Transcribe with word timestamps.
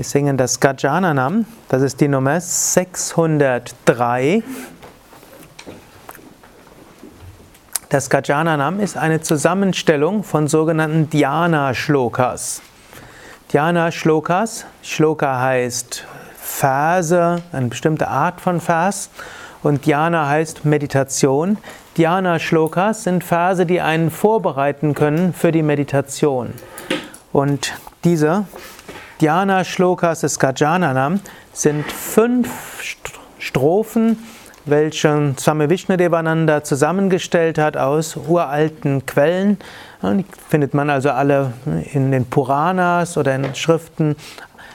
Wir 0.00 0.04
singen 0.04 0.38
das 0.38 0.60
Gajananam, 0.60 1.44
das 1.68 1.82
ist 1.82 2.00
die 2.00 2.08
Nummer 2.08 2.40
603. 2.40 4.42
Das 7.90 8.08
Gajananam 8.08 8.78
ist 8.78 8.96
eine 8.96 9.20
Zusammenstellung 9.20 10.22
von 10.22 10.46
sogenannten 10.46 11.10
Dhyana-Shlokas. 11.10 12.62
Dhyana-Shlokas, 13.52 14.64
Shloka 14.80 15.40
heißt 15.40 16.06
Verse, 16.38 17.42
eine 17.50 17.66
bestimmte 17.66 18.06
Art 18.06 18.40
von 18.40 18.60
Vers 18.60 19.10
und 19.64 19.86
Dhyana 19.86 20.28
heißt 20.28 20.64
Meditation. 20.64 21.58
Dhyana-Shlokas 21.98 23.02
sind 23.02 23.24
Verse, 23.24 23.66
die 23.66 23.80
einen 23.80 24.12
vorbereiten 24.12 24.94
können 24.94 25.34
für 25.34 25.50
die 25.50 25.64
Meditation. 25.64 26.54
Und 27.32 27.72
diese 28.04 28.44
Dhyana 29.20 29.64
Shlokas 29.64 30.20
des 30.20 30.38
Gajananam 30.38 31.18
sind 31.52 31.90
fünf 31.90 32.48
Strophen, 33.40 34.16
welche 34.64 35.34
Swami 35.38 35.68
Vishnudevananda 35.70 36.64
zusammengestellt 36.64 37.58
hat 37.58 37.76
aus 37.76 38.16
uralten 38.16 39.06
Quellen. 39.06 39.58
Die 40.02 40.24
findet 40.48 40.74
man 40.74 40.90
also 40.90 41.10
alle 41.10 41.52
in 41.92 42.10
den 42.10 42.26
Puranas 42.26 43.16
oder 43.16 43.34
in 43.34 43.54
Schriften 43.54 44.16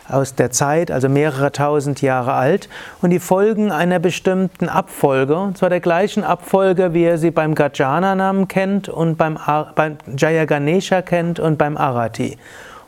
aus 0.07 0.35
der 0.35 0.51
Zeit, 0.51 0.91
also 0.91 1.09
mehrere 1.09 1.51
tausend 1.51 2.01
Jahre 2.01 2.33
alt, 2.33 2.69
und 3.01 3.09
die 3.09 3.19
folgen 3.19 3.71
einer 3.71 3.99
bestimmten 3.99 4.69
Abfolge, 4.69 5.35
und 5.35 5.57
zwar 5.57 5.69
der 5.69 5.79
gleichen 5.79 6.23
Abfolge, 6.23 6.93
wie 6.93 7.03
ihr 7.03 7.17
sie 7.17 7.31
beim 7.31 7.55
Gajananam 7.55 8.47
kennt 8.47 8.87
und 8.87 9.17
beim, 9.17 9.39
beim 9.73 9.97
Jaya 10.15 10.45
Ganesha 10.45 11.01
kennt 11.01 11.39
und 11.39 11.57
beim 11.57 11.75
Arati. 11.75 12.37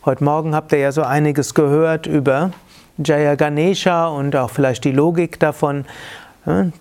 Heute 0.06 0.24
Morgen 0.24 0.56
habt 0.56 0.72
ihr 0.72 0.80
ja 0.80 0.92
so 0.92 1.02
einiges 1.02 1.54
gehört 1.54 2.06
über 2.06 2.52
Jaya 3.04 3.36
Ganesha 3.36 4.08
und 4.08 4.36
auch 4.36 4.50
vielleicht 4.50 4.84
die 4.84 4.92
Logik 4.92 5.40
davon. 5.40 5.86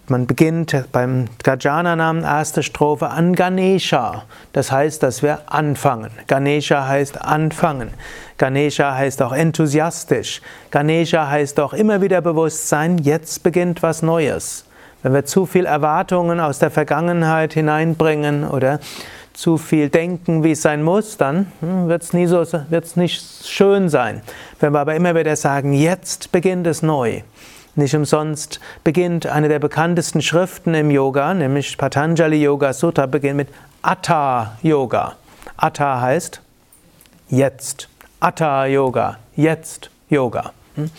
Man 0.07 0.29
beginnt 0.29 0.77
beim 0.93 1.25
Gajananam, 1.43 2.23
erste 2.23 2.63
Strophe, 2.63 3.09
an 3.09 3.35
Ganesha. 3.35 4.23
Das 4.53 4.71
heißt, 4.71 5.03
dass 5.03 5.25
wir 5.25 5.41
anfangen. 5.47 6.13
Ganesha 6.29 6.87
heißt 6.87 7.21
anfangen. 7.21 7.91
Ganesha 8.39 8.95
heißt 8.95 9.21
auch 9.23 9.33
enthusiastisch. 9.33 10.41
Ganesha 10.71 11.29
heißt 11.29 11.59
auch 11.59 11.73
immer 11.73 12.01
wieder 12.01 12.21
Bewusstsein, 12.21 12.99
jetzt 12.99 13.43
beginnt 13.43 13.83
was 13.83 14.03
Neues. 14.03 14.67
Wenn 15.03 15.15
wir 15.15 15.25
zu 15.25 15.47
viel 15.47 15.67
Erwartungen 15.67 16.39
aus 16.39 16.61
der 16.61 16.71
Vergangenheit 16.71 17.53
hineinbringen 17.55 18.49
oder 18.49 18.79
zu 19.33 19.59
viel 19.59 19.89
denken, 19.89 20.45
wie 20.45 20.53
es 20.53 20.63
sein 20.63 20.85
muss, 20.85 21.17
dann 21.17 21.51
hm, 21.59 21.89
wird 21.89 22.05
es 22.05 22.11
so, 22.31 22.45
nicht 22.95 23.45
schön 23.45 23.89
sein. 23.89 24.23
Wenn 24.61 24.73
wir 24.73 24.79
aber 24.79 24.95
immer 24.95 25.17
wieder 25.17 25.35
sagen, 25.35 25.73
jetzt 25.73 26.31
beginnt 26.31 26.69
es 26.69 26.83
neu. 26.83 27.23
Nicht 27.79 27.95
umsonst 27.95 28.59
beginnt 28.85 29.27
eine 29.27 29.51
der 29.51 29.59
bekanntesten 29.59 30.23
Schriften 30.23 30.73
im 30.73 30.91
Yoga, 30.91 31.35
nämlich 31.35 31.77
Patanjali 31.77 32.43
Yoga 32.43 32.73
Sutra, 32.73 33.05
beginnt 33.05 33.37
mit 33.37 33.49
Atta 33.83 34.57
Yoga. 34.63 35.17
Atta 35.59 36.01
heißt 36.01 36.41
jetzt. 37.29 37.91
Atta 38.19 38.65
Yoga, 38.65 39.19
jetzt 39.37 39.91
Yoga. 40.09 40.53
Hm? 40.77 40.91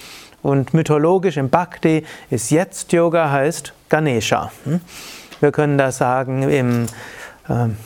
Und 0.43 0.75
mythologisch 0.75 1.37
im 1.37 1.49
Bhakti 1.49 2.05
ist 2.29 2.51
jetzt 2.51 2.93
Yoga 2.93 3.31
heißt 3.31 3.73
Ganesha. 3.89 4.51
Hm? 4.63 4.79
Wir 5.39 5.51
können 5.51 5.79
das 5.79 5.97
sagen 5.97 6.43
im 6.43 6.85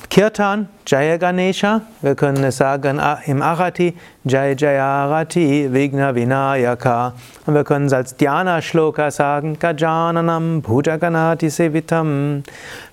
Kirtan, 0.10 0.70
Jaya 0.88 1.18
Ganesha. 1.18 1.82
Wir 2.02 2.16
können 2.16 2.44
es 2.44 2.58
sagen 2.58 3.00
im 3.28 3.44
Arati, 3.44 3.96
Jaya 4.24 4.56
Jaya 4.56 5.06
Arati, 5.06 5.72
Vigna 5.72 6.16
Vinayaka. 6.16 7.14
Und 7.46 7.54
wir 7.54 7.64
können 7.64 7.86
es 7.86 7.94
als 7.94 8.16
Dhyana 8.18 8.64
Shloka 8.64 9.12
sagen, 9.12 9.60
Gajananam 9.60 10.64
Bhujaganati 10.64 11.52
Sevitam. 11.52 12.44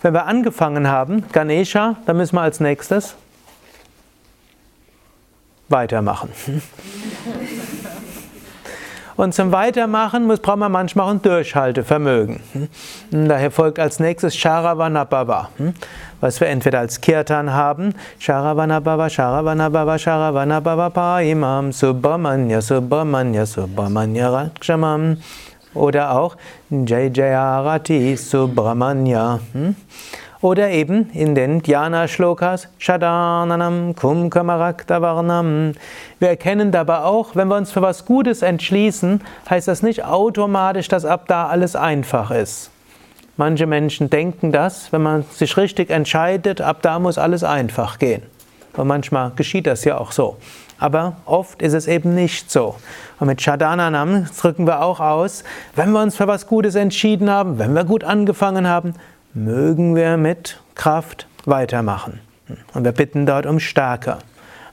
Wenn 0.03 0.13
wir 0.13 0.27
angefangen 0.27 0.89
haben, 0.89 1.25
Ganesha, 1.33 1.97
dann 2.05 2.19
müssen 2.19 2.37
wir 2.37 2.43
als 2.43 2.61
nächstes 2.61 3.15
weitermachen. 5.71 6.31
Und 9.19 9.35
zum 9.35 9.51
Weitermachen 9.51 10.29
muss, 10.29 10.39
braucht 10.39 10.59
man 10.59 10.71
manchmal 10.71 11.07
auch 11.07 11.11
ein 11.11 11.21
Durchhaltevermögen. 11.21 12.39
Hm? 12.53 13.29
Daher 13.29 13.51
folgt 13.51 13.81
als 13.81 13.99
nächstes 13.99 14.37
Sharavanabhava, 14.37 15.49
hm? 15.57 15.75
was 16.21 16.41
wir 16.41 16.47
entweder 16.47 16.79
als 16.79 17.01
Kirtan 17.01 17.53
haben, 17.53 17.97
Sharavanabhava, 18.21 19.11
Sharavanabhava, 19.11 19.99
Sharavanabhava 19.99 20.91
Paimam, 20.91 21.73
Subramanya, 21.73 22.61
Subramanya, 22.63 23.45
Subramanya 23.45 24.31
Rakshamam, 24.31 25.17
oder 25.75 26.13
auch 26.13 26.37
Jai 26.71 27.11
Jayarati 27.13 28.17
Subramanya. 28.17 29.41
Oder 30.41 30.71
eben 30.71 31.11
in 31.15 31.35
den 31.35 31.63
Dhyana-Shlokas 31.63 32.69
Shadananam 32.79 33.97
Kumkamaraktavarnam. 33.97 35.73
Wir 36.21 36.29
erkennen 36.29 36.71
dabei 36.71 36.99
auch, 36.99 37.35
wenn 37.35 37.49
wir 37.49 37.57
uns 37.57 37.73
für 37.73 37.83
was 37.83 38.05
Gutes 38.05 38.43
entschließen, 38.43 39.21
heißt 39.51 39.67
das 39.67 39.83
nicht 39.83 40.05
automatisch, 40.05 40.87
dass 40.87 41.05
ab 41.05 41.25
da 41.27 41.49
alles 41.49 41.75
einfach 41.75 42.31
ist. 42.31 42.71
Manche 43.37 43.67
Menschen 43.67 44.11
denken 44.11 44.53
das, 44.53 44.93
wenn 44.93 45.03
man 45.03 45.25
sich 45.33 45.57
richtig 45.57 45.91
entscheidet, 45.91 46.61
ab 46.61 46.79
da 46.83 47.01
muss 47.01 47.19
alles 47.19 47.43
einfach 47.43 47.99
gehen. 47.99 48.23
Und 48.77 48.87
manchmal 48.87 49.33
geschieht 49.35 49.67
das 49.67 49.85
ja 49.85 49.99
auch 49.99 50.13
so. 50.13 50.37
Aber 50.79 51.17
oft 51.25 51.63
ist 51.63 51.73
es 51.73 51.89
eben 51.89 52.15
nicht 52.15 52.53
so. 52.53 52.77
Und 53.19 53.27
mit 53.27 53.43
Shadananam 53.43 54.29
drücken 54.41 54.69
wir 54.69 54.83
auch 54.83 55.01
aus, 55.01 55.43
wenn 55.75 55.91
wir 55.91 56.01
uns 56.01 56.17
für 56.17 56.29
was 56.29 56.47
Gutes 56.47 56.77
entschieden 56.77 57.29
haben, 57.29 57.59
wenn 57.59 57.75
wir 57.75 57.83
gut 57.83 58.05
angefangen 58.05 58.69
haben, 58.69 58.95
mögen 59.45 59.95
wir 59.95 60.17
mit 60.17 60.61
Kraft 60.75 61.27
weitermachen. 61.45 62.21
Und 62.75 62.85
wir 62.85 62.93
bitten 62.93 63.27
dort 63.27 63.47
um 63.47 63.61
Stärke. 63.61 64.19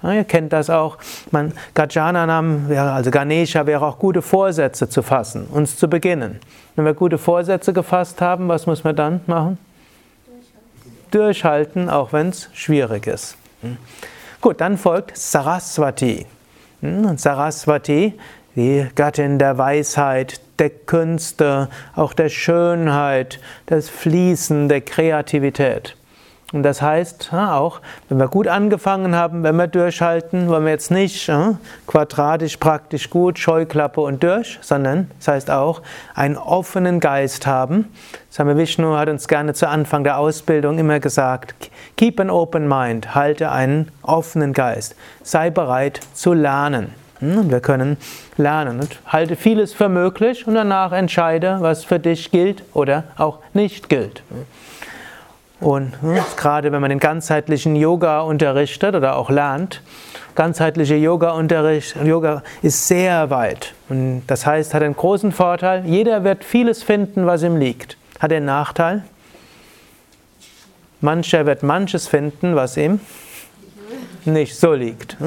Ihr 0.03 0.23
kennt 0.23 0.53
das 0.53 0.69
auch. 0.69 0.97
Man, 1.31 1.53
Gajananam, 1.73 2.69
also 2.69 3.09
Ganesha, 3.09 3.65
wäre 3.65 3.85
auch 3.85 3.97
gute 3.97 4.21
Vorsätze 4.21 4.87
zu 4.87 5.01
fassen, 5.01 5.47
uns 5.47 5.77
zu 5.77 5.87
beginnen. 5.89 6.39
Wenn 6.75 6.85
wir 6.85 6.93
gute 6.93 7.17
Vorsätze 7.17 7.73
gefasst 7.73 8.21
haben, 8.21 8.47
was 8.47 8.67
muss 8.67 8.83
man 8.83 8.95
dann 8.95 9.21
machen? 9.25 9.57
Durchhalten, 11.09 11.11
Durchhalten 11.11 11.89
auch 11.89 12.13
wenn 12.13 12.29
es 12.29 12.49
schwierig 12.53 13.07
ist. 13.07 13.35
Hm. 13.61 13.77
Gut, 14.41 14.61
dann 14.61 14.77
folgt 14.77 15.17
Saraswati. 15.17 16.27
Hm, 16.81 17.05
und 17.05 17.19
Saraswati, 17.19 18.13
die 18.55 18.85
Gattin 18.93 19.39
der 19.39 19.57
Weisheit, 19.57 20.39
der 20.59 20.69
Künste, 20.69 21.69
auch 21.95 22.13
der 22.13 22.29
Schönheit, 22.29 23.39
des 23.69 23.89
Fließen, 23.89 24.69
der 24.69 24.81
Kreativität. 24.81 25.95
Und 26.53 26.63
das 26.63 26.81
heißt 26.81 27.33
auch, 27.33 27.81
wenn 28.07 28.19
wir 28.19 28.27
gut 28.27 28.47
angefangen 28.47 29.15
haben, 29.15 29.43
wenn 29.43 29.55
wir 29.55 29.67
durchhalten, 29.67 30.47
wollen 30.47 30.63
wir 30.63 30.71
jetzt 30.71 30.91
nicht 30.91 31.29
quadratisch 31.87 32.57
praktisch 32.57 33.09
gut, 33.09 33.39
Scheuklappe 33.39 33.99
und 33.99 34.23
durch, 34.23 34.59
sondern 34.61 35.09
das 35.17 35.27
heißt 35.27 35.51
auch 35.51 35.81
einen 36.13 36.37
offenen 36.37 36.99
Geist 36.99 37.47
haben. 37.47 37.91
Same 38.29 38.55
Vishnu 38.57 38.95
hat 38.95 39.09
uns 39.09 39.27
gerne 39.27 39.53
zu 39.53 39.67
Anfang 39.67 40.03
der 40.03 40.17
Ausbildung 40.17 40.77
immer 40.77 40.99
gesagt, 40.99 41.71
keep 41.97 42.19
an 42.19 42.29
open 42.29 42.67
mind, 42.67 43.15
halte 43.15 43.51
einen 43.51 43.91
offenen 44.03 44.53
Geist, 44.53 44.95
sei 45.23 45.49
bereit 45.49 45.99
zu 46.13 46.33
lernen. 46.33 46.93
Hm, 47.25 47.37
und 47.39 47.51
wir 47.51 47.59
können 47.59 47.97
lernen 48.37 48.79
und 48.79 48.99
halte 49.07 49.35
vieles 49.35 49.73
für 49.73 49.89
möglich 49.89 50.45
und 50.47 50.55
danach 50.55 50.91
entscheide, 50.91 51.57
was 51.59 51.83
für 51.83 51.99
dich 51.99 52.31
gilt 52.31 52.63
oder 52.73 53.05
auch 53.17 53.39
nicht 53.53 53.89
gilt. 53.89 54.21
Und 55.59 55.99
hm, 56.01 56.19
gerade 56.37 56.71
wenn 56.71 56.81
man 56.81 56.89
den 56.89 56.99
ganzheitlichen 56.99 57.75
Yoga 57.75 58.21
unterrichtet 58.21 58.93
oder 58.95 59.15
auch 59.15 59.29
lernt, 59.29 59.81
ganzheitlicher 60.35 60.97
Yoga-Unterricht, 60.97 61.95
Yoga 62.03 62.43
ist 62.61 62.87
sehr 62.87 63.29
weit. 63.29 63.73
Und 63.89 64.23
das 64.27 64.45
heißt, 64.45 64.73
hat 64.73 64.83
einen 64.83 64.95
großen 64.95 65.31
Vorteil, 65.31 65.85
jeder 65.85 66.23
wird 66.23 66.43
vieles 66.43 66.83
finden, 66.83 67.25
was 67.25 67.41
ihm 67.41 67.55
liegt. 67.55 67.97
Hat 68.19 68.33
einen 68.33 68.45
Nachteil? 68.45 69.03
Mancher 71.01 71.45
wird 71.45 71.63
manches 71.63 72.07
finden, 72.07 72.55
was 72.55 72.77
ihm 72.77 72.99
nicht 74.25 74.55
so 74.55 74.73
liegt. 74.73 75.17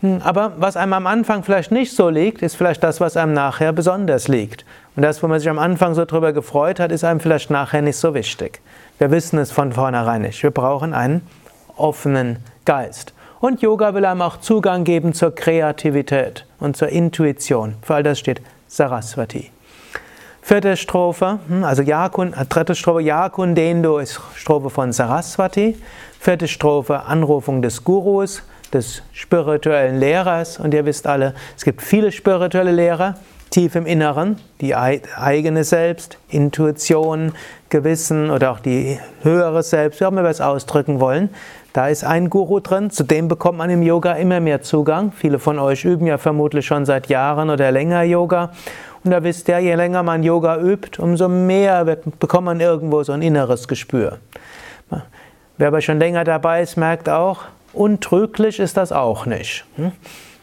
Hm? 0.00 0.20
Aber 0.22 0.52
was 0.58 0.76
einem 0.76 0.92
am 0.92 1.06
Anfang 1.06 1.42
vielleicht 1.42 1.70
nicht 1.70 1.94
so 1.94 2.08
liegt, 2.08 2.42
ist 2.42 2.56
vielleicht 2.56 2.82
das, 2.82 3.00
was 3.00 3.16
einem 3.16 3.32
nachher 3.32 3.72
besonders 3.72 4.28
liegt. 4.28 4.64
Und 4.96 5.02
das, 5.02 5.22
wo 5.22 5.28
man 5.28 5.40
sich 5.40 5.48
am 5.48 5.58
Anfang 5.58 5.94
so 5.94 6.04
drüber 6.04 6.32
gefreut 6.32 6.78
hat, 6.80 6.92
ist 6.92 7.04
einem 7.04 7.20
vielleicht 7.20 7.50
nachher 7.50 7.82
nicht 7.82 7.96
so 7.96 8.14
wichtig. 8.14 8.60
Wir 8.98 9.10
wissen 9.10 9.38
es 9.38 9.50
von 9.50 9.72
vornherein 9.72 10.22
nicht. 10.22 10.42
Wir 10.42 10.50
brauchen 10.50 10.94
einen 10.94 11.26
offenen 11.76 12.38
Geist. 12.64 13.12
Und 13.40 13.60
Yoga 13.60 13.94
will 13.94 14.04
einem 14.04 14.22
auch 14.22 14.38
Zugang 14.38 14.84
geben 14.84 15.12
zur 15.12 15.34
Kreativität 15.34 16.46
und 16.60 16.76
zur 16.76 16.88
Intuition. 16.88 17.74
Für 17.82 17.96
all 17.96 18.02
das 18.02 18.18
steht 18.18 18.40
Saraswati. 18.68 19.50
Vierte 20.40 20.76
Strophe, 20.76 21.38
hm, 21.48 21.64
also 21.64 21.82
Yakun, 21.82 22.34
äh, 22.34 22.44
dritte 22.46 22.74
Strophe, 22.74 23.00
Yakundendo 23.00 23.98
ist 23.98 24.20
Strophe 24.34 24.70
von 24.70 24.92
Saraswati. 24.92 25.76
Vierte 26.20 26.48
Strophe, 26.48 27.02
Anrufung 27.02 27.62
des 27.62 27.82
Gurus. 27.82 28.42
Des 28.74 29.02
spirituellen 29.12 29.98
Lehrers. 29.98 30.58
Und 30.58 30.74
ihr 30.74 30.84
wisst 30.84 31.06
alle, 31.06 31.34
es 31.56 31.64
gibt 31.64 31.80
viele 31.80 32.12
spirituelle 32.12 32.72
Lehrer, 32.72 33.14
tief 33.50 33.76
im 33.76 33.86
Inneren, 33.86 34.36
die 34.60 34.74
eigene 34.74 35.62
Selbst, 35.62 36.18
Intuition, 36.28 37.32
Gewissen 37.68 38.30
oder 38.30 38.50
auch 38.50 38.58
die 38.58 38.98
höhere 39.22 39.62
Selbst, 39.62 40.00
wie 40.00 40.04
auch 40.04 40.10
immer 40.10 40.24
wir 40.24 40.30
es 40.30 40.40
ausdrücken 40.40 40.98
wollen. 40.98 41.30
Da 41.72 41.88
ist 41.88 42.04
ein 42.04 42.30
Guru 42.30 42.60
drin, 42.60 42.90
zu 42.90 43.04
dem 43.04 43.28
bekommt 43.28 43.58
man 43.58 43.70
im 43.70 43.82
Yoga 43.82 44.12
immer 44.14 44.40
mehr 44.40 44.62
Zugang. 44.62 45.12
Viele 45.12 45.38
von 45.38 45.58
euch 45.58 45.84
üben 45.84 46.06
ja 46.06 46.18
vermutlich 46.18 46.66
schon 46.66 46.84
seit 46.84 47.08
Jahren 47.08 47.50
oder 47.50 47.70
länger 47.70 48.02
Yoga. 48.02 48.50
Und 49.04 49.10
da 49.10 49.22
wisst 49.22 49.48
ihr, 49.48 49.58
je 49.58 49.74
länger 49.74 50.02
man 50.02 50.22
Yoga 50.22 50.58
übt, 50.58 51.00
umso 51.00 51.28
mehr 51.28 51.86
wird, 51.86 52.18
bekommt 52.18 52.46
man 52.46 52.60
irgendwo 52.60 53.02
so 53.02 53.12
ein 53.12 53.22
inneres 53.22 53.68
Gespür. 53.68 54.18
Wer 55.58 55.68
aber 55.68 55.80
schon 55.80 55.98
länger 55.98 56.24
dabei 56.24 56.62
ist, 56.62 56.76
merkt 56.76 57.08
auch, 57.08 57.44
untrüglich 57.74 58.58
ist 58.58 58.76
das 58.76 58.92
auch 58.92 59.26
nicht. 59.26 59.64
Hm? 59.76 59.92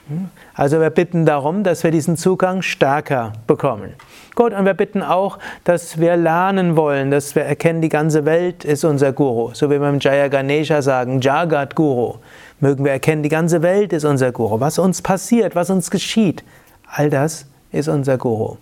Hm? 0.07 0.29
Also 0.53 0.79
wir 0.79 0.89
bitten 0.89 1.25
darum, 1.25 1.63
dass 1.63 1.83
wir 1.83 1.91
diesen 1.91 2.17
Zugang 2.17 2.61
stärker 2.61 3.33
bekommen. 3.47 3.93
Gut, 4.35 4.53
und 4.53 4.65
wir 4.65 4.73
bitten 4.73 5.03
auch, 5.03 5.39
dass 5.63 5.99
wir 5.99 6.15
lernen 6.17 6.75
wollen, 6.75 7.11
dass 7.11 7.35
wir 7.35 7.43
erkennen, 7.43 7.81
die 7.81 7.89
ganze 7.89 8.25
Welt 8.25 8.65
ist 8.65 8.83
unser 8.83 9.13
Guru. 9.13 9.51
So 9.53 9.69
wie 9.69 9.79
wir 9.79 9.89
im 9.89 9.99
Jaya 9.99 10.27
Ganesha 10.27 10.81
sagen, 10.81 11.21
Jagat 11.21 11.75
Guru. 11.75 12.15
Mögen 12.59 12.83
wir 12.83 12.91
erkennen, 12.91 13.23
die 13.23 13.29
ganze 13.29 13.61
Welt 13.61 13.93
ist 13.93 14.05
unser 14.05 14.31
Guru. 14.31 14.59
Was 14.59 14.79
uns 14.79 15.01
passiert, 15.01 15.55
was 15.55 15.69
uns 15.69 15.91
geschieht, 15.91 16.43
all 16.87 17.09
das 17.09 17.45
ist 17.71 17.87
unser 17.87 18.17
Guru. 18.17 18.57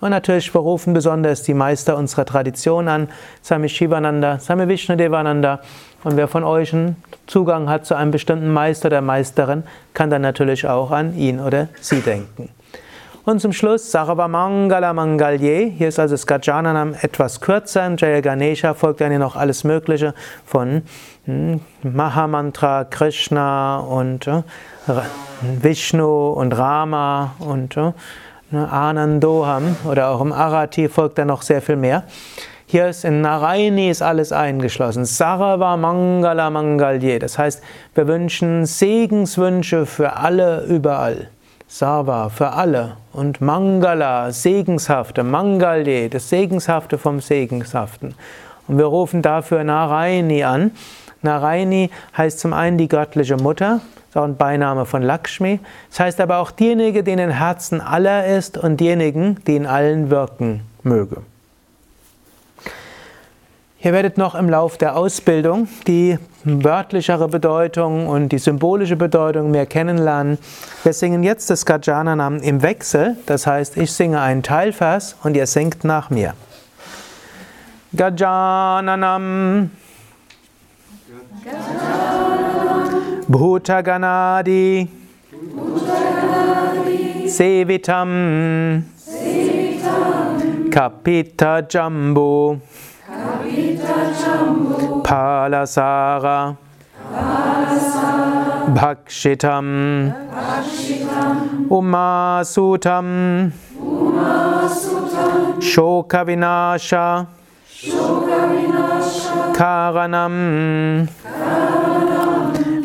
Und 0.00 0.10
natürlich 0.10 0.50
berufen 0.52 0.94
besonders 0.94 1.42
die 1.42 1.54
Meister 1.54 1.96
unserer 1.96 2.24
Tradition 2.24 2.88
an, 2.88 3.08
Swami 3.44 3.68
Shivananda, 3.68 4.38
Swami 4.38 4.66
Vishnudevananda. 4.66 5.60
Und 6.04 6.16
wer 6.16 6.28
von 6.28 6.44
euch 6.44 6.72
einen 6.72 6.96
Zugang 7.26 7.68
hat 7.68 7.84
zu 7.84 7.94
einem 7.94 8.10
bestimmten 8.10 8.50
Meister 8.52 8.86
oder 8.86 9.02
Meisterin, 9.02 9.64
kann 9.92 10.08
dann 10.08 10.22
natürlich 10.22 10.66
auch 10.66 10.90
an 10.90 11.16
ihn 11.16 11.38
oder 11.38 11.68
sie 11.80 12.00
denken. 12.00 12.48
Und 13.26 13.40
zum 13.40 13.52
Schluss 13.52 13.92
Sarva 13.92 14.28
Mangala 14.28 14.94
Mangalye. 14.94 15.70
Hier 15.70 15.88
ist 15.88 15.98
also 15.98 16.14
das 16.14 16.26
Gajananam 16.26 16.94
etwas 17.00 17.42
kürzer. 17.42 17.86
Im 17.86 17.96
Jaya 17.98 18.22
Ganesha 18.22 18.72
folgt 18.72 19.02
dann 19.02 19.10
hier 19.10 19.18
noch 19.18 19.36
alles 19.36 19.62
Mögliche 19.62 20.14
von 20.46 20.82
hm, 21.26 21.60
Mahamantra, 21.82 22.84
Krishna 22.84 23.78
und 23.80 24.26
äh, 24.26 24.42
Vishnu 25.42 26.30
und 26.30 26.52
Rama 26.56 27.34
und 27.40 27.76
äh, 27.76 27.92
Anandoham 28.52 29.76
oder 29.84 30.08
auch 30.08 30.20
im 30.20 30.32
Arati 30.32 30.88
folgt 30.88 31.18
dann 31.18 31.28
noch 31.28 31.42
sehr 31.42 31.62
viel 31.62 31.76
mehr. 31.76 32.04
Hier 32.66 32.88
ist 32.88 33.04
in 33.04 33.20
Narayani 33.20 33.90
ist 33.90 34.00
alles 34.00 34.30
eingeschlossen. 34.30 35.04
Sarava 35.04 35.76
Mangala 35.76 36.50
Mangalye. 36.50 37.18
Das 37.18 37.36
heißt, 37.36 37.62
wir 37.94 38.06
wünschen 38.06 38.64
Segenswünsche 38.64 39.86
für 39.86 40.16
alle 40.16 40.64
überall. 40.66 41.30
Sarva 41.66 42.28
für 42.28 42.52
alle 42.52 42.96
und 43.12 43.40
Mangala, 43.40 44.32
Segenshafte, 44.32 45.22
Mangalye, 45.22 46.08
das 46.08 46.28
Segenshafte 46.28 46.98
vom 46.98 47.20
Segenshaften. 47.20 48.14
Und 48.66 48.78
wir 48.78 48.86
rufen 48.86 49.22
dafür 49.22 49.64
Narayani 49.64 50.44
an. 50.44 50.70
Narayani 51.22 51.90
heißt 52.16 52.40
zum 52.40 52.52
einen 52.52 52.78
die 52.78 52.88
göttliche 52.88 53.36
Mutter, 53.36 53.80
ist 54.08 54.16
auch 54.16 54.24
ein 54.24 54.36
Beiname 54.36 54.86
von 54.86 55.02
Lakshmi. 55.02 55.60
Das 55.90 56.00
heißt 56.00 56.20
aber 56.20 56.38
auch 56.38 56.50
diejenige, 56.50 57.02
die 57.02 57.12
in 57.12 57.18
den 57.18 57.30
Herzen 57.30 57.80
aller 57.80 58.26
ist 58.26 58.58
und 58.58 58.78
diejenigen, 58.78 59.38
die 59.46 59.56
in 59.56 59.66
allen 59.66 60.10
wirken 60.10 60.62
möge. 60.82 61.22
Ihr 63.82 63.94
werdet 63.94 64.18
noch 64.18 64.34
im 64.34 64.50
Lauf 64.50 64.76
der 64.76 64.94
Ausbildung 64.94 65.66
die 65.86 66.18
wörtlichere 66.44 67.28
Bedeutung 67.28 68.08
und 68.08 68.30
die 68.30 68.38
symbolische 68.38 68.96
Bedeutung 68.96 69.50
mehr 69.50 69.64
kennenlernen. 69.64 70.36
Wir 70.82 70.92
singen 70.92 71.22
jetzt 71.22 71.48
das 71.48 71.64
Gajananam 71.64 72.40
im 72.40 72.62
Wechsel, 72.62 73.16
das 73.24 73.46
heißt, 73.46 73.78
ich 73.78 73.92
singe 73.92 74.20
einen 74.20 74.42
Teilvers 74.42 75.16
und 75.22 75.34
ihr 75.34 75.46
singt 75.46 75.84
nach 75.84 76.10
mir. 76.10 76.34
Gajananam. 77.96 79.70
Gajananam. 81.44 83.24
Bhutaganadi 83.30 84.88
Sevitam. 87.28 88.10
Kapita 90.70 91.62
Jambu 91.68 92.60
Palasara. 95.02 96.56
Bhakshitam. 98.74 99.66
Umasutam. 101.70 103.52
Shokavinasha 105.60 107.26
Karanam. 109.60 111.04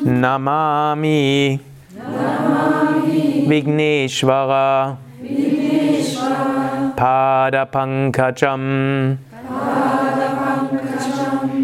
Namami, 0.03 1.55
Namami 1.95 3.47
Vigneshvara, 3.47 4.97
Vigneshvara 5.23 6.91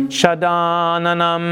Shadananam, 0.08 1.46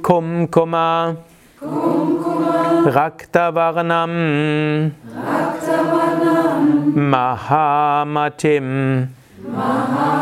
Kumkuma, 0.00 1.16
Kumkuma 1.60 2.88
Raktavarnam. 2.88 4.12
Mahamatim, 6.96 8.66
Mahamatim 9.44 10.21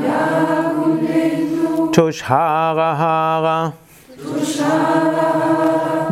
Kundendu 0.00 1.92
Tushharahara 1.92 3.72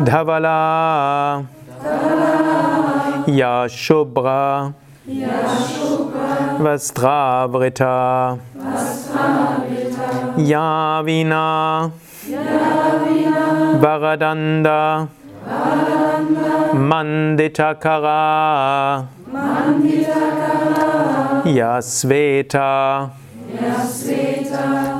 Dhavala. 0.05 1.45
Yashubra 3.27 4.73
Vastravrita. 6.59 7.95
Yavina. 10.37 11.91
Varadanda. 13.81 15.07
Manditakara 16.89 18.21
Yasveta 21.45 23.11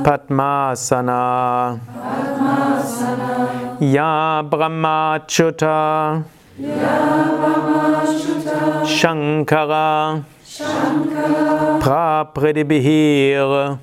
Padmasana. 0.04 1.78
Padmasana. 1.86 3.30
Ya 3.80 4.42
Brahmachuta. 4.42 6.24
Ya 6.58 6.98
Brahmachuta. 7.40 8.84
Shankara. 8.84 10.24
Shankara. 10.44 11.78
Prapridibhir. 11.80 13.78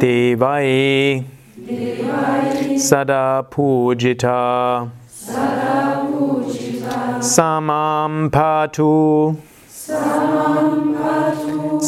Devai. 0.00 1.24
Devai. 1.56 2.78
Sada 2.78 3.42
Pujita. 3.50 4.88
Sada 5.08 6.06
Pujita. 6.06 7.20
Samam 7.20 8.30
Patu. 8.30 9.36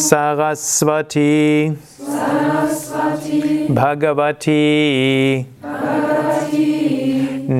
Saraswati, 0.00 1.76
Saraswati. 1.98 3.68
Bhagavati, 3.68 5.44
Bhagavati. 5.62 6.66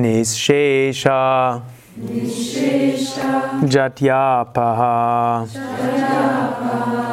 Nishesha, 0.01 1.61
Nishesha. 1.99 3.29
Jatyapaha, 3.73 5.45
Jatyapaha. 5.53 7.05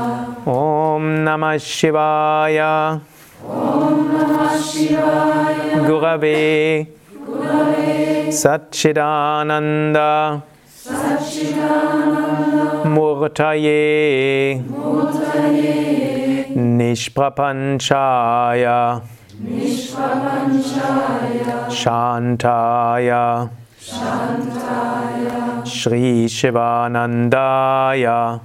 Om 0.46 1.04
Namah 1.26 1.58
Shivaya. 1.60 3.00
Om 3.44 4.08
Namah 4.08 4.56
Shivaya. 4.56 5.84
Gurave. 5.86 6.86
Satchidananda 8.28 10.10
Murtaye. 12.94 14.62
Nishprapanchaya. 16.54 19.02
Shantaya. 21.70 23.50
Shri 25.66 26.28
Shivanandaya. 26.28 28.40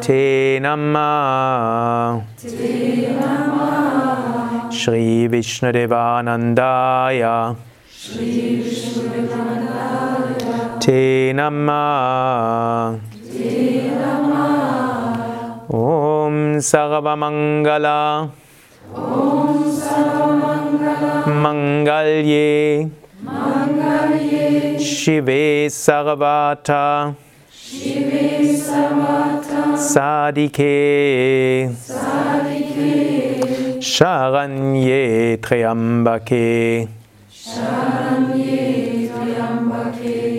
Te 0.00 0.58
Namah 0.58 2.24
Shri 4.72 5.28
Vishnudevanandaya 5.28 7.54
Te 10.80 11.32
Namah 11.34 12.98
Om 15.68 16.56
Sarvamangala 16.58 18.30
Mangalye 21.26 22.90
Shive 24.80 25.66
Sarvata 25.68 27.14
Sadike 29.76 30.76
Sharanye 33.80 35.36
Triambake 35.38 36.88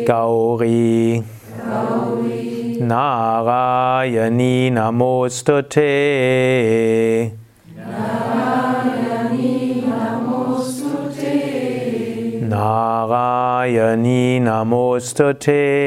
Gauri. 0.05 1.23
Narayani 2.81 4.71
Namostute. 4.71 5.91
Narayani 12.51 14.41
Namostute 14.41 15.81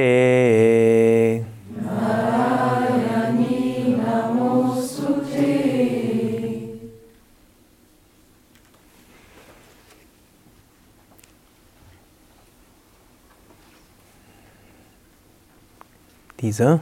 Diese 16.44 16.80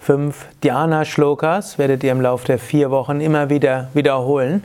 fünf 0.00 0.46
Dhyana-Shlokas 0.64 1.76
werdet 1.76 2.02
ihr 2.02 2.12
im 2.12 2.22
Laufe 2.22 2.46
der 2.46 2.58
vier 2.58 2.90
Wochen 2.90 3.20
immer 3.20 3.50
wieder 3.50 3.88
wiederholen. 3.92 4.64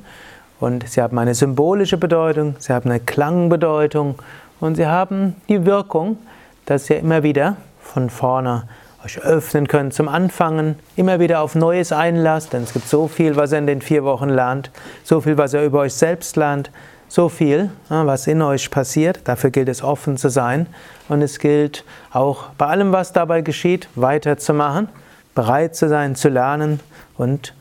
Und 0.62 0.88
sie 0.88 1.02
haben 1.02 1.20
eine 1.20 1.36
symbolische 1.36 1.98
Bedeutung, 1.98 2.56
sie 2.58 2.72
haben 2.72 2.90
eine 2.90 3.02
Klangbedeutung 3.02 4.16
und 4.62 4.76
sie 4.76 4.88
haben 4.88 5.36
die 5.50 5.66
Wirkung, 5.66 6.18
dass 6.66 6.90
ihr 6.90 7.00
immer 7.00 7.24
wieder 7.24 7.58
von 7.82 8.10
vorne 8.10 8.70
euch 9.04 9.20
öffnen 9.20 9.68
könnt 9.68 9.94
zum 9.94 10.08
Anfangen, 10.08 10.80
immer 10.96 11.20
wieder 11.20 11.42
auf 11.42 11.54
Neues 11.54 11.92
einlasst, 11.92 12.54
denn 12.54 12.64
es 12.64 12.72
gibt 12.72 12.88
so 12.88 13.10
viel, 13.10 13.36
was 13.36 13.52
ihr 13.52 13.58
in 13.58 13.68
den 13.68 13.82
vier 13.82 14.06
Wochen 14.06 14.30
lernt, 14.30 14.72
so 15.04 15.20
viel, 15.20 15.38
was 15.38 15.54
ihr 15.54 15.64
über 15.64 15.80
euch 15.80 15.94
selbst 15.94 16.38
lernt, 16.38 16.72
so 17.08 17.30
viel, 17.30 17.72
was 17.90 18.28
in 18.28 18.42
euch 18.42 18.70
passiert. 18.70 19.22
Dafür 19.26 19.50
gilt 19.50 19.70
es 19.70 19.84
offen 19.84 20.18
zu 20.18 20.30
sein 20.30 20.68
und 21.10 21.22
es 21.22 21.40
gilt 21.40 21.84
auch 22.12 22.50
bei 22.58 22.68
allem, 22.68 22.92
was 22.92 23.14
dabei 23.14 23.42
geschieht, 23.42 23.88
weiterzumachen, 23.96 24.90
bereit 25.36 25.76
zu 25.76 25.88
sein, 25.88 26.16
zu 26.16 26.30
lernen 26.30 26.80
und 27.18 27.54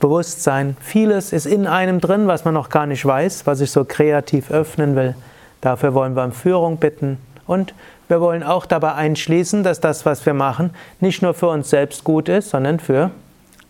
Bewusstsein. 0.00 0.76
Vieles 0.80 1.32
ist 1.32 1.46
in 1.46 1.66
einem 1.66 2.00
drin, 2.00 2.26
was 2.26 2.44
man 2.44 2.54
noch 2.54 2.68
gar 2.68 2.86
nicht 2.86 3.04
weiß, 3.04 3.46
was 3.46 3.60
ich 3.60 3.70
so 3.70 3.84
kreativ 3.84 4.50
öffnen 4.50 4.94
will. 4.94 5.14
Dafür 5.60 5.94
wollen 5.94 6.14
wir 6.14 6.24
um 6.24 6.32
Führung 6.32 6.76
bitten 6.76 7.18
und 7.46 7.74
wir 8.08 8.20
wollen 8.20 8.42
auch 8.42 8.66
dabei 8.66 8.94
einschließen, 8.94 9.62
dass 9.62 9.80
das, 9.80 10.06
was 10.06 10.24
wir 10.26 10.34
machen, 10.34 10.70
nicht 11.00 11.22
nur 11.22 11.34
für 11.34 11.48
uns 11.48 11.70
selbst 11.70 12.04
gut 12.04 12.28
ist, 12.28 12.50
sondern 12.50 12.78
für 12.78 13.10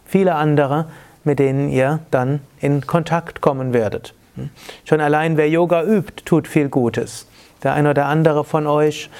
viele 0.04 0.34
andere, 0.34 0.86
mit 1.24 1.38
denen 1.38 1.68
ihr 1.68 2.00
dann 2.10 2.40
in 2.60 2.86
Kontakt 2.86 3.40
kommen 3.40 3.72
werdet. 3.72 4.12
Schon 4.84 5.00
allein 5.00 5.36
wer 5.36 5.48
Yoga 5.48 5.82
übt, 5.82 6.24
tut 6.24 6.48
viel 6.48 6.68
Gutes. 6.68 7.26
Der 7.62 7.74
eine 7.74 7.90
oder 7.90 8.06
andere 8.06 8.44
von 8.44 8.66
euch 8.66 9.10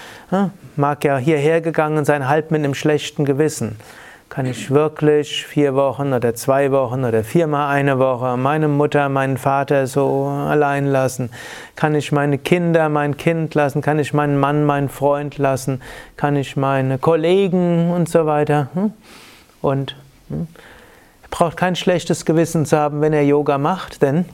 mag 0.77 1.05
ja 1.05 1.17
hierher 1.17 1.61
gegangen 1.61 2.05
sein, 2.05 2.29
halb 2.29 2.51
mit 2.51 2.63
einem 2.63 2.75
schlechten 2.75 3.25
Gewissen. 3.25 3.77
Kann 4.29 4.45
ich 4.45 4.71
wirklich 4.71 5.47
vier 5.47 5.75
Wochen 5.77 6.13
oder 6.13 6.35
zwei 6.35 6.73
Wochen 6.73 7.05
oder 7.05 7.23
viermal 7.23 7.75
eine 7.75 7.99
Woche 7.99 8.37
meine 8.37 8.67
Mutter, 8.69 9.09
meinen 9.09 9.39
Vater 9.39 9.87
so 9.87 10.27
allein 10.27 10.87
lassen? 10.87 11.31
Kann 11.77 11.95
ich 11.95 12.11
meine 12.11 12.37
Kinder, 12.37 12.89
mein 12.89 13.17
Kind 13.17 13.55
lassen? 13.55 13.83
Kann 13.83 13.99
ich 13.99 14.13
meinen 14.13 14.37
Mann, 14.39 14.65
meinen 14.65 14.89
Freund 14.89 15.39
lassen? 15.39 15.81
Kann 16.17 16.37
ich 16.37 16.57
meine 16.57 16.99
Kollegen 16.99 17.93
und 17.93 18.09
so 18.09 18.27
weiter? 18.27 18.69
Hm? 18.75 18.93
Und 19.63 19.97
hm? 20.29 20.49
braucht 21.31 21.57
kein 21.57 21.77
schlechtes 21.77 22.25
Gewissen 22.25 22.67
zu 22.67 22.77
haben, 22.77 23.01
wenn 23.01 23.13
ihr 23.13 23.25
Yoga 23.25 23.59
macht, 23.59 24.03
denn 24.03 24.25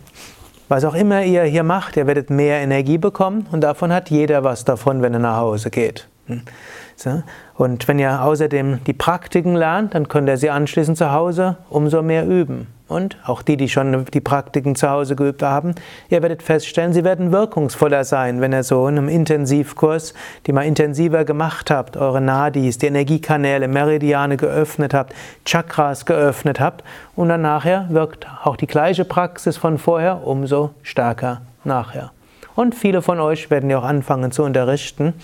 was 0.73 0.87
auch 0.87 0.95
immer 0.95 1.23
ihr 1.23 1.43
hier 1.43 1.65
macht, 1.65 1.99
ihr 1.99 2.07
werdet 2.07 2.31
mehr 2.31 2.63
Energie 2.63 2.97
bekommen 2.97 3.47
und 3.53 3.61
davon 3.61 3.93
hat 3.93 4.09
jeder 4.09 4.43
was 4.43 4.65
davon, 4.65 5.03
wenn 5.03 5.13
er 5.13 5.19
nach 5.19 5.37
Hause 5.37 5.69
geht. 5.69 6.09
Hm? 6.29 6.41
Und 7.57 7.87
wenn 7.89 7.99
ihr 7.99 8.23
außerdem 8.23 8.83
die 8.87 8.95
Praktiken 8.95 9.55
lernt, 9.55 9.95
dann 9.95 10.09
könnt 10.09 10.31
ihr 10.31 10.39
sie 10.39 10.49
anschließend 10.49 10.97
zu 10.97 11.13
Hause 11.13 11.59
umso 11.69 12.01
mehr 12.01 12.27
üben. 12.27 12.69
Und 12.93 13.17
auch 13.25 13.43
die, 13.43 13.57
die 13.57 13.69
schon 13.69 14.05
die 14.05 14.21
Praktiken 14.21 14.77
zu 14.77 14.89
Hause 14.89 15.17
geübt 15.17 15.43
haben, 15.43 15.75
ihr 16.11 16.23
werdet 16.23 16.43
feststellen, 16.43 16.93
sie 16.93 17.05
werden 17.05 17.33
wirkungsvoller 17.33 18.05
sein, 18.05 18.41
wenn 18.41 18.53
ihr 18.53 18.63
so 18.63 18.87
in 18.87 18.99
einem 18.99 19.09
Intensivkurs, 19.09 20.15
die 20.47 20.53
mal 20.53 20.67
intensiver 20.67 21.25
gemacht 21.25 21.71
habt, 21.71 21.97
eure 21.97 22.21
Nadis, 22.21 22.79
die 22.79 22.87
Energiekanäle, 22.87 23.67
Meridiane 23.67 24.37
geöffnet 24.37 24.95
habt, 24.95 25.15
Chakras 25.45 26.05
geöffnet 26.07 26.61
habt 26.61 26.85
und 27.17 27.29
dann 27.29 27.43
nachher 27.43 27.87
wirkt 27.91 28.27
auch 28.45 28.57
die 28.57 28.67
gleiche 28.67 29.05
Praxis 29.05 29.57
von 29.57 29.79
vorher 29.79 30.27
umso 30.27 30.71
stärker 30.83 31.41
nachher. 31.65 32.13
Und 32.55 32.75
viele 32.75 33.01
von 33.01 33.19
euch 33.21 33.51
werden 33.51 33.71
ja 33.71 33.79
auch 33.79 33.85
anfangen 33.85 34.31
zu 34.31 34.43
unterrichten 34.43 35.15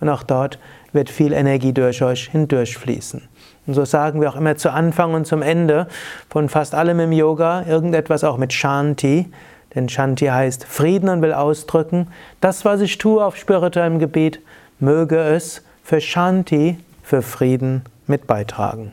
und 0.00 0.08
auch 0.08 0.22
dort 0.22 0.58
wird 0.92 1.10
viel 1.10 1.32
Energie 1.32 1.72
durch 1.72 2.02
euch 2.02 2.28
hindurchfließen. 2.28 3.22
Und 3.66 3.74
so 3.74 3.84
sagen 3.84 4.20
wir 4.20 4.30
auch 4.30 4.36
immer 4.36 4.56
zu 4.56 4.70
Anfang 4.70 5.14
und 5.14 5.26
zum 5.26 5.42
Ende 5.42 5.88
von 6.30 6.48
fast 6.48 6.74
allem 6.74 7.00
im 7.00 7.12
Yoga 7.12 7.64
irgendetwas 7.66 8.24
auch 8.24 8.38
mit 8.38 8.52
Shanti. 8.52 9.30
Denn 9.74 9.88
Shanti 9.88 10.26
heißt 10.26 10.64
Frieden 10.64 11.08
und 11.08 11.22
will 11.22 11.32
ausdrücken, 11.32 12.08
das, 12.40 12.64
was 12.64 12.80
ich 12.80 12.98
tue 12.98 13.24
auf 13.24 13.36
spirituellem 13.36 13.98
Gebiet, 13.98 14.40
möge 14.78 15.18
es 15.18 15.62
für 15.82 16.00
Shanti, 16.00 16.78
für 17.02 17.22
Frieden 17.22 17.82
mit 18.06 18.26
beitragen. 18.26 18.92